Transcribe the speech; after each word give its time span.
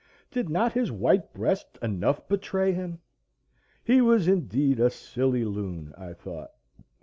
Did 0.31 0.49
not 0.49 0.73
his 0.73 0.91
white 0.91 1.31
breast 1.31 1.77
enough 1.79 2.27
betray 2.27 2.71
him? 2.71 3.01
He 3.83 4.01
was 4.01 4.27
indeed 4.27 4.79
a 4.79 4.89
silly 4.89 5.45
loon, 5.45 5.93
I 5.95 6.13
thought. 6.13 6.53